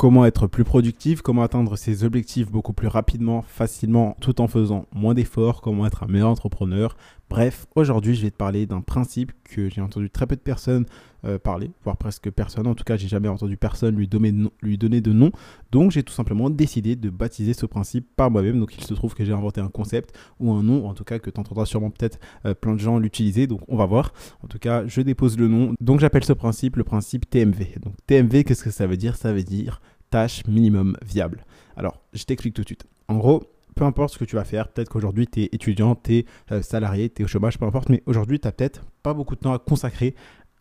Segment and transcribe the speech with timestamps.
[0.00, 4.86] Comment être plus productif, comment atteindre ses objectifs beaucoup plus rapidement, facilement, tout en faisant
[4.94, 6.96] moins d'efforts, comment être un meilleur entrepreneur.
[7.28, 10.86] Bref, aujourd'hui, je vais te parler d'un principe que j'ai entendu très peu de personnes
[11.24, 12.66] euh, parler, voire presque personne.
[12.66, 15.30] En tout cas, j'ai jamais entendu personne lui donner, de lui donner de nom.
[15.72, 18.58] Donc, j'ai tout simplement décidé de baptiser ce principe par moi-même.
[18.58, 21.18] Donc, il se trouve que j'ai inventé un concept ou un nom, en tout cas
[21.18, 23.46] que tu entendras sûrement peut-être euh, plein de gens l'utiliser.
[23.46, 24.12] Donc, on va voir.
[24.42, 25.74] En tout cas, je dépose le nom.
[25.80, 27.78] Donc, j'appelle ce principe le principe TMV.
[27.82, 29.16] Donc, TMV, qu'est-ce que ça veut dire?
[29.16, 29.80] Ça veut dire
[30.10, 31.44] tâche minimum viable.
[31.76, 32.84] Alors, je t'explique tout de suite.
[33.08, 33.42] En gros,
[33.74, 36.62] peu importe ce que tu vas faire, peut-être qu'aujourd'hui tu es étudiant, tu es euh,
[36.62, 39.40] salarié, tu es au chômage, peu importe, mais aujourd'hui tu n'as peut-être pas beaucoup de
[39.40, 40.14] temps à consacrer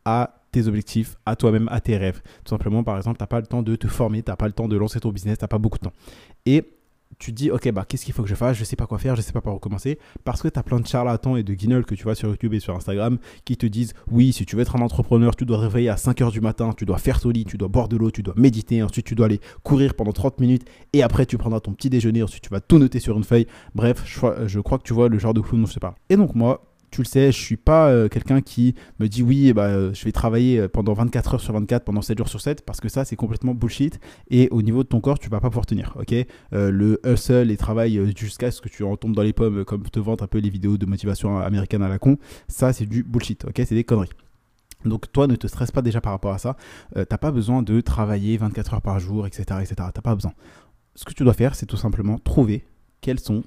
[0.05, 2.21] à tes objectifs, à toi-même, à tes rêves.
[2.43, 4.47] Tout simplement, par exemple, tu n'as pas le temps de te former, tu n'as pas
[4.47, 5.93] le temps de lancer ton business, tu n'as pas beaucoup de temps.
[6.45, 6.63] Et
[7.17, 8.55] tu te dis, ok, bah, qu'est-ce qu'il faut que je fasse?
[8.57, 9.97] Je sais pas quoi faire, je sais pas par où commencer.
[10.23, 12.53] Parce que tu as plein de charlatans et de guignols que tu vois sur YouTube
[12.53, 15.57] et sur Instagram qui te disent, oui, si tu veux être un entrepreneur, tu dois
[15.57, 17.97] réveiller à 5 h du matin, tu dois faire ton lit, tu dois boire de
[17.97, 21.37] l'eau, tu dois méditer, ensuite tu dois aller courir pendant 30 minutes et après tu
[21.37, 23.47] prendras ton petit déjeuner, ensuite tu vas tout noter sur une feuille.
[23.75, 25.95] Bref, je, crois que tu vois le genre de flou dont je sais pas.
[26.09, 29.53] Et donc, moi, tu le sais, je suis pas euh, quelqu'un qui me dit oui,
[29.53, 32.41] bah, euh, je vais travailler euh, pendant 24 heures sur 24, pendant 7 jours sur
[32.41, 33.99] 7, parce que ça, c'est complètement bullshit.
[34.29, 35.95] Et au niveau de ton corps, tu vas pas pouvoir tenir.
[35.99, 36.13] ok?
[36.51, 39.99] Le hustle et travail jusqu'à ce que tu en tombes dans les pommes, comme te
[39.99, 42.17] vantent un peu les vidéos de motivation américaine à la con,
[42.47, 43.45] ça, c'est du bullshit.
[43.45, 43.55] ok?
[43.55, 44.09] C'est des conneries.
[44.85, 46.55] Donc toi, ne te stresse pas déjà par rapport à ça.
[46.95, 49.43] Tu t'as pas besoin de travailler 24 heures par jour, etc.
[49.61, 49.75] etc.
[49.93, 50.31] T'as pas besoin.
[50.95, 52.65] Ce que tu dois faire, c'est tout simplement trouver
[53.01, 53.43] quels sont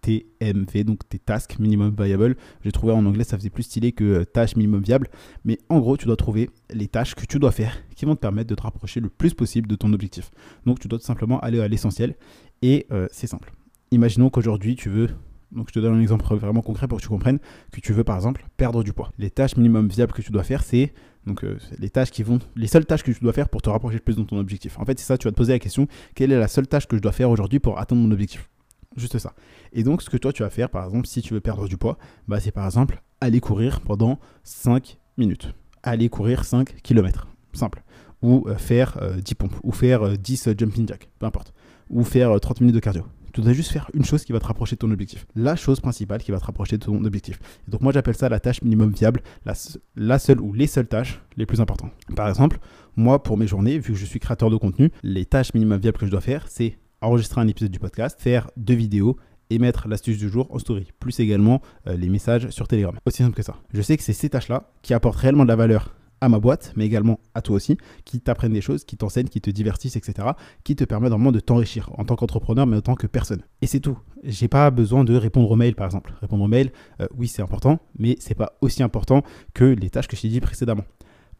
[0.00, 2.36] TMV, donc tes tasks minimum viable.
[2.64, 5.08] J'ai trouvé en anglais, ça faisait plus stylé que euh, tâches minimum viable.
[5.44, 8.20] Mais en gros, tu dois trouver les tâches que tu dois faire qui vont te
[8.20, 10.30] permettre de te rapprocher le plus possible de ton objectif.
[10.66, 12.16] Donc tu dois tout simplement aller à l'essentiel.
[12.62, 13.52] Et euh, c'est simple.
[13.90, 15.08] Imaginons qu'aujourd'hui, tu veux
[15.52, 17.40] donc je te donne un exemple vraiment concret pour que tu comprennes
[17.72, 19.10] que tu veux par exemple perdre du poids.
[19.18, 20.92] Les tâches minimum viables que tu dois faire, c'est
[21.26, 23.68] donc euh, les tâches qui vont les seules tâches que tu dois faire pour te
[23.68, 24.78] rapprocher le plus de ton objectif.
[24.78, 26.86] En fait, c'est ça, tu vas te poser la question, quelle est la seule tâche
[26.86, 28.48] que je dois faire aujourd'hui pour atteindre mon objectif?
[28.96, 29.34] Juste ça.
[29.72, 31.76] Et donc, ce que toi, tu vas faire, par exemple, si tu veux perdre du
[31.76, 31.96] poids,
[32.26, 35.54] bah, c'est par exemple aller courir pendant 5 minutes.
[35.82, 37.28] Aller courir 5 km.
[37.52, 37.82] Simple.
[38.22, 39.56] Ou euh, faire 10 euh, pompes.
[39.62, 41.08] Ou faire 10 euh, jumping jacks.
[41.18, 41.54] Peu importe.
[41.88, 43.04] Ou faire 30 minutes de cardio.
[43.32, 45.24] Tu dois juste faire une chose qui va te rapprocher de ton objectif.
[45.36, 47.38] La chose principale qui va te rapprocher de ton objectif.
[47.68, 49.54] Et donc moi j'appelle ça la tâche minimum viable, la,
[49.94, 51.92] la, seule ou les seules tâches les plus importantes.
[52.16, 52.58] Par exemple,
[52.96, 55.98] moi pour mes journées, vu que je suis créateur de contenu, les tâches minimum viables
[55.98, 59.16] que je dois faire, c'est enregistrer un épisode du podcast, faire deux vidéos
[59.50, 62.96] et mettre l'astuce du jour en story, plus également euh, les messages sur Telegram.
[63.04, 63.56] Aussi simple que ça.
[63.72, 66.72] Je sais que c'est ces tâches-là qui apportent réellement de la valeur à ma boîte,
[66.76, 70.28] mais également à toi aussi, qui t'apprennent des choses, qui t'enseignent, qui te divertissent, etc.,
[70.64, 73.42] qui te permettent vraiment de t'enrichir en tant qu'entrepreneur, mais en tant que personne.
[73.62, 73.98] Et c'est tout.
[74.22, 76.12] J'ai pas besoin de répondre aux mails, par exemple.
[76.20, 79.22] Répondre aux mails, euh, oui, c'est important, mais c'est pas aussi important
[79.54, 80.84] que les tâches que je t'ai dit précédemment.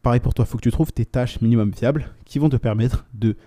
[0.01, 2.57] Pareil pour toi, il faut que tu trouves tes tâches minimum fiables qui vont te
[2.57, 3.37] permettre de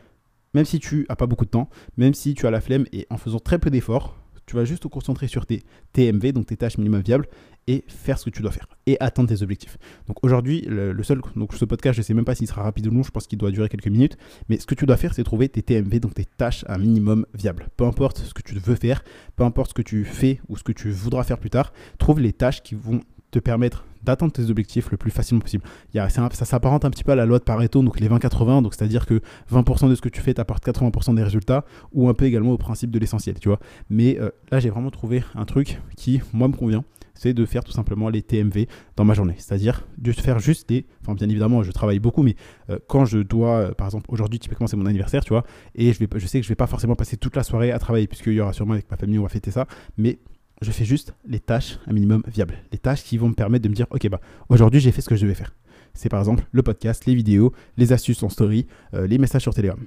[0.54, 3.06] même si tu n'as pas beaucoup de temps, même si tu as la flemme et
[3.10, 4.16] en faisant très peu d'efforts,
[4.46, 7.26] tu vas juste te concentrer sur tes TMV, donc tes tâches minimum viables,
[7.66, 9.78] et faire ce que tu dois faire et atteindre tes objectifs.
[10.06, 12.88] Donc aujourd'hui, le, seul, donc ce podcast, je ne sais même pas s'il sera rapide
[12.88, 15.14] ou non, je pense qu'il doit durer quelques minutes, mais ce que tu dois faire,
[15.14, 17.68] c'est trouver tes TMV, donc tes tâches à minimum viable.
[17.76, 19.02] Peu importe ce que tu veux faire,
[19.36, 22.20] peu importe ce que tu fais ou ce que tu voudras faire plus tard, trouve
[22.20, 23.00] les tâches qui vont
[23.30, 25.64] te permettre d'atteindre tes objectifs le plus facilement possible.
[25.94, 29.06] Ça, s'apparente un petit peu à la loi de Pareto, donc les 20-80, donc c'est-à-dire
[29.06, 29.20] que
[29.52, 32.58] 20% de ce que tu fais t'apporte 80% des résultats, ou un peu également au
[32.58, 33.58] principe de l'essentiel, tu vois.
[33.90, 36.84] Mais euh, là, j'ai vraiment trouvé un truc qui, moi, me convient,
[37.14, 38.66] c'est de faire tout simplement les TMV
[38.96, 39.34] dans ma journée.
[39.38, 40.84] C'est-à-dire de faire juste des...
[41.02, 42.34] Enfin, bien évidemment, je travaille beaucoup, mais
[42.70, 45.44] euh, quand je dois, euh, par exemple, aujourd'hui, typiquement, c'est mon anniversaire, tu vois,
[45.74, 48.34] et je, sais que je vais pas forcément passer toute la soirée à travailler, puisqu'il
[48.34, 49.66] y aura sûrement avec ma famille, on va fêter ça,
[49.96, 50.18] mais
[50.62, 52.54] je fais juste les tâches un minimum viables.
[52.72, 55.08] Les tâches qui vont me permettre de me dire, ok, bah, aujourd'hui, j'ai fait ce
[55.08, 55.52] que je devais faire.
[55.94, 59.54] C'est par exemple le podcast, les vidéos, les astuces en story, euh, les messages sur
[59.54, 59.78] Telegram.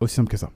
[0.00, 0.50] Aussi simple que ça.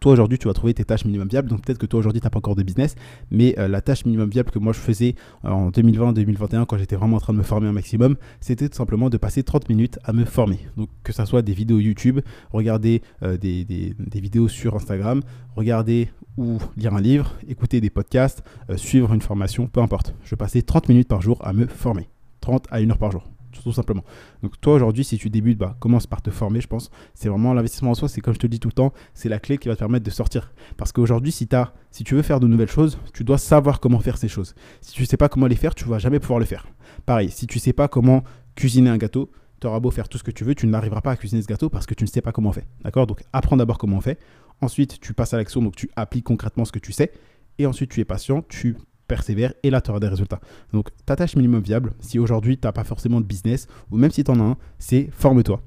[0.00, 2.26] Toi aujourd'hui tu vas trouver tes tâches minimum viables, donc peut-être que toi aujourd'hui tu
[2.26, 2.96] n'as pas encore de business,
[3.30, 5.14] mais euh, la tâche minimum viable que moi je faisais
[5.44, 8.76] euh, en 2020-2021 quand j'étais vraiment en train de me former un maximum, c'était tout
[8.76, 10.58] simplement de passer 30 minutes à me former.
[10.76, 12.20] Donc que ça soit des vidéos YouTube,
[12.50, 15.20] regarder des, des, vidéos sur Instagram,
[15.54, 20.14] regarder ou lire un livre, écouter des podcasts, euh, suivre une formation, peu importe.
[20.24, 22.08] Je passais 30 minutes par jour à me former.
[22.40, 23.24] 30 à 1 heure par jour,
[23.62, 24.04] tout simplement.
[24.42, 26.90] Donc toi aujourd'hui, si tu débutes, bah, commence par te former, je pense.
[27.14, 29.38] C'est vraiment l'investissement en soi, c'est comme je te dis tout le temps, c'est la
[29.38, 30.52] clé qui va te permettre de sortir.
[30.76, 31.48] Parce qu'aujourd'hui, si,
[31.90, 34.54] si tu veux faire de nouvelles choses, tu dois savoir comment faire ces choses.
[34.80, 36.66] Si tu ne sais pas comment les faire, tu ne vas jamais pouvoir le faire.
[37.06, 38.24] Pareil, si tu ne sais pas comment
[38.56, 39.30] cuisiner un gâteau,
[39.60, 41.46] tu auras beau faire tout ce que tu veux, tu n'arriveras pas à cuisiner ce
[41.46, 42.66] gâteau parce que tu ne sais pas comment on fait.
[42.82, 43.06] D'accord?
[43.06, 44.18] Donc apprends d'abord comment on fait.
[44.64, 47.12] Ensuite, tu passes à l'action, donc tu appliques concrètement ce que tu sais.
[47.58, 48.76] Et ensuite, tu es patient, tu
[49.06, 50.40] persévères et là, tu auras des résultats.
[50.72, 54.10] Donc, ta tâche minimum viable, si aujourd'hui, tu n'as pas forcément de business, ou même
[54.10, 55.62] si tu en as un, c'est forme-toi.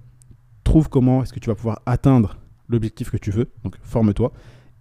[0.64, 4.34] Trouve comment est-ce que tu vas pouvoir atteindre l'objectif que tu veux, donc forme-toi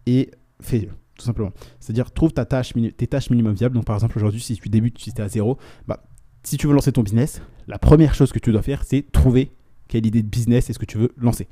[0.07, 0.31] et
[0.61, 1.53] fais-le tout simplement.
[1.81, 3.75] C'est-à-dire, trouve ta tâche, tes tâches minimum viables.
[3.75, 6.03] Donc, par exemple, aujourd'hui, si tu débutes, si tu es à zéro, bah,
[6.43, 9.53] si tu veux lancer ton business, la première chose que tu dois faire, c'est trouver
[9.89, 11.49] quelle idée de business est-ce que tu veux lancer.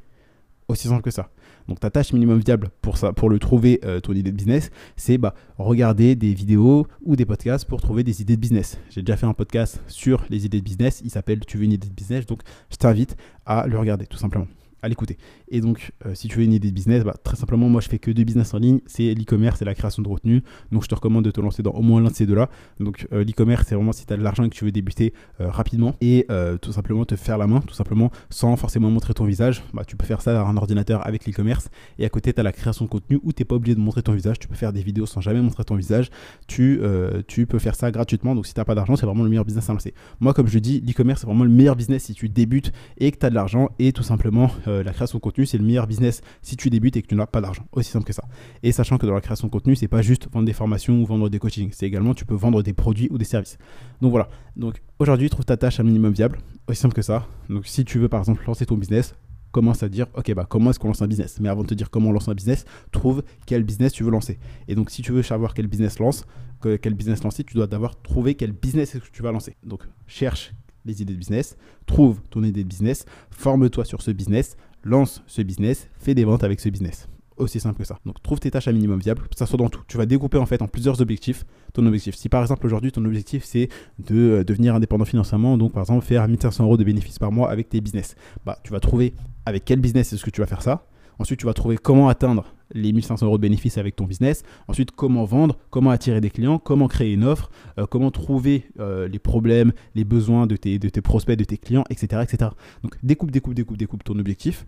[0.68, 1.30] Aussi simple que ça.
[1.68, 4.70] Donc ta tâche minimum viable pour ça, pour le trouver euh, ton idée de business,
[4.96, 8.78] c'est bah, regarder des vidéos ou des podcasts pour trouver des idées de business.
[8.90, 11.02] J'ai déjà fait un podcast sur les idées de business.
[11.04, 12.40] Il s'appelle Tu veux une idée de business, donc
[12.70, 14.46] je t'invite à le regarder tout simplement
[14.84, 15.16] à l'écouter.
[15.48, 17.88] Et donc, euh, si tu veux une idée de business, bah, très simplement, moi je
[17.88, 20.42] fais que deux business en ligne, c'est l'e-commerce et la création de retenue.
[20.72, 22.50] Donc, je te recommande de te lancer dans au moins l'un de ces deux-là.
[22.80, 25.14] Donc, euh, l'e-commerce, c'est vraiment si tu as de l'argent et que tu veux débuter
[25.40, 26.26] euh, rapidement et
[26.60, 29.62] tout simplement te faire la main, tout simplement sans forcément montrer ton visage.
[29.72, 31.68] Bah, tu peux faire ça dans un ordinateur avec l'e-commerce.
[31.98, 33.80] Et à côté, tu as la création de contenu où tu n'es pas obligé de
[33.80, 34.38] montrer ton visage.
[34.38, 36.10] Tu peux faire des vidéos sans jamais montrer ton visage.
[36.46, 36.80] Tu,
[37.26, 38.34] tu peux faire ça gratuitement.
[38.34, 39.94] Donc, si tu n'as pas d'argent, c'est vraiment le meilleur business à lancer.
[40.20, 43.18] Moi, comme je dis, l'e-commerce, c'est vraiment le meilleur business si tu débutes et que
[43.18, 44.50] tu as de l'argent et tout simplement
[44.82, 47.26] la création de contenu, c'est le meilleur business si tu débutes et que tu n'as
[47.26, 47.64] pas d'argent.
[47.72, 48.24] Aussi simple que ça.
[48.62, 51.06] Et sachant que dans la création de contenu, c'est pas juste vendre des formations ou
[51.06, 53.58] vendre des coachings, c'est également tu peux vendre des produits ou des services.
[54.00, 54.28] Donc voilà.
[54.56, 56.38] Donc aujourd'hui, trouve ta tâche un minimum viable.
[56.68, 57.26] Aussi simple que ça.
[57.48, 59.14] Donc si tu veux par exemple lancer ton business,
[59.54, 61.38] commence à dire ok bah comment est-ce qu'on lance un business?
[61.40, 64.10] Mais avant de te dire comment on lance un business trouve quel business tu veux
[64.10, 66.26] lancer et donc si tu veux savoir quel business lance
[66.60, 69.82] quel business lancer tu dois d'abord trouver quel business est-ce que tu vas lancer donc
[70.08, 70.52] cherche
[70.84, 75.42] les idées de business trouve ton idée de business forme-toi sur ce business lance ce
[75.42, 77.08] business, fais des ventes avec ce business.
[77.36, 77.98] Aussi simple que ça.
[78.06, 79.82] Donc trouve tes tâches à minimum viable, ça soit dans tout.
[79.88, 82.14] Tu vas découper en fait en plusieurs objectifs ton objectif.
[82.14, 86.04] Si par exemple aujourd'hui ton objectif c'est de euh, devenir indépendant financièrement, donc par exemple
[86.04, 88.14] faire 1500 euros de bénéfices par mois avec tes business,
[88.46, 89.14] bah tu vas trouver
[89.46, 90.86] avec quel business est-ce que tu vas faire ça.
[91.18, 94.42] Ensuite, tu vas trouver comment atteindre les 1500 euros de bénéfices avec ton business.
[94.68, 99.08] Ensuite, comment vendre, comment attirer des clients, comment créer une offre, euh, comment trouver euh,
[99.08, 102.50] les problèmes, les besoins de tes, de tes prospects, de tes clients, etc., etc.
[102.82, 104.66] Donc, découpe, découpe, découpe, découpe ton objectif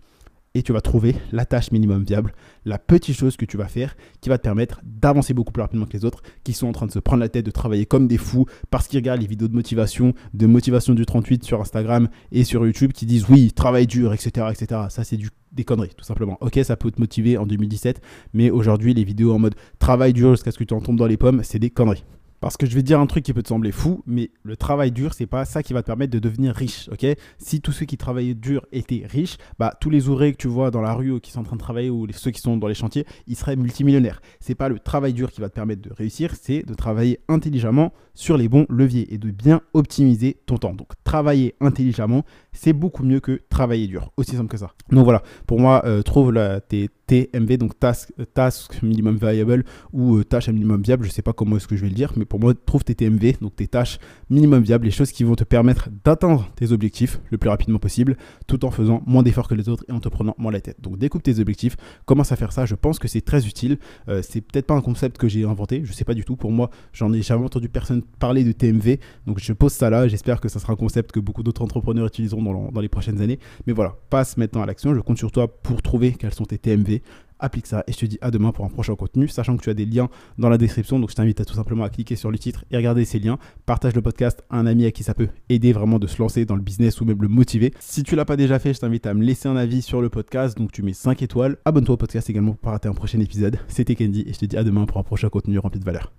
[0.57, 2.33] et tu vas trouver la tâche minimum viable,
[2.65, 5.85] la petite chose que tu vas faire qui va te permettre d'avancer beaucoup plus rapidement
[5.85, 8.07] que les autres qui sont en train de se prendre la tête, de travailler comme
[8.07, 12.09] des fous parce qu'ils regardent les vidéos de motivation, de motivation du 38 sur Instagram
[12.31, 14.47] et sur YouTube qui disent oui, travail dur, etc.
[14.51, 14.81] etc.
[14.89, 16.37] Ça, c'est du des conneries, tout simplement.
[16.41, 18.01] Ok, ça peut te motiver en 2017,
[18.33, 21.07] mais aujourd'hui, les vidéos en mode travail dur jusqu'à ce que tu en tombes dans
[21.07, 22.03] les pommes, c'est des conneries.
[22.39, 24.91] Parce que je vais dire un truc qui peut te sembler fou, mais le travail
[24.91, 27.05] dur, c'est pas ça qui va te permettre de devenir riche, ok?
[27.39, 30.69] Si tous ceux qui travaillaient dur étaient riches, bah tous les ouvriers que tu vois
[30.69, 32.67] dans la rue ou qui sont en train de travailler ou ceux qui sont dans
[32.67, 34.21] les chantiers, ils seraient multimillionnaires.
[34.39, 37.91] C'est pas le travail dur qui va te permettre de réussir, c'est de travailler intelligemment
[38.13, 40.73] sur les bons leviers et de bien optimiser ton temps.
[40.73, 44.73] Donc travailler intelligemment, c'est beaucoup mieux que travailler dur, aussi simple que ça.
[44.91, 49.63] Donc voilà, pour moi, euh, trouve la, tes TMV, donc task, task minimum viable
[49.93, 52.11] ou euh, tâche minimum viable, je sais pas comment est-ce que je vais le dire,
[52.17, 55.35] mais pour moi, trouve tes TMV, donc tes tâches minimum viables, les choses qui vont
[55.35, 59.55] te permettre d'atteindre tes objectifs le plus rapidement possible, tout en faisant moins d'efforts que
[59.55, 60.77] les autres et en te prenant moins la tête.
[60.81, 63.79] Donc découpe tes objectifs, commence à faire ça, je pense que c'est très utile.
[64.09, 66.35] Euh, c'est peut-être pas un concept que j'ai inventé, je sais pas du tout.
[66.35, 70.07] Pour moi, j'en ai jamais entendu personne parler de TMV, donc je pose ça là,
[70.07, 73.21] j'espère que ça sera un concept que beaucoup d'autres entrepreneurs utiliseront dans, dans les prochaines
[73.21, 73.39] années.
[73.65, 76.57] Mais voilà, passe maintenant à l'action, je compte sur toi pour trouver quels sont tes
[76.57, 77.01] TMV
[77.39, 79.69] applique ça et je te dis à demain pour un prochain contenu, sachant que tu
[79.69, 80.99] as des liens dans la description.
[80.99, 83.37] Donc je t'invite à tout simplement à cliquer sur le titre et regarder ces liens.
[83.65, 86.45] Partage le podcast à un ami à qui ça peut aider vraiment de se lancer
[86.45, 87.73] dans le business ou même le motiver.
[87.79, 90.09] Si tu l'as pas déjà fait, je t'invite à me laisser un avis sur le
[90.09, 90.57] podcast.
[90.57, 91.57] Donc tu mets 5 étoiles.
[91.65, 93.59] Abonne-toi au podcast également pour pas rater un prochain épisode.
[93.67, 96.17] C'était Candy et je te dis à demain pour un prochain contenu rempli de valeur.